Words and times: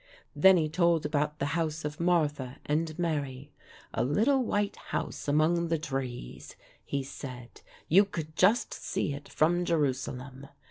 Then 0.35 0.57
he 0.57 0.67
told 0.67 1.05
about 1.05 1.37
the 1.37 1.45
house 1.53 1.85
of 1.85 1.99
Martha 1.99 2.57
and 2.65 2.97
Mary: 2.97 3.51
"a 3.93 4.03
little 4.03 4.43
white 4.43 4.75
house 4.75 5.27
among 5.27 5.67
the 5.67 5.77
trees," 5.77 6.55
he 6.83 7.03
said; 7.03 7.61
"you 7.87 8.03
could 8.05 8.35
just 8.35 8.73
see 8.73 9.13
it 9.13 9.29
from 9.29 9.63
Jerusalem." 9.63 10.47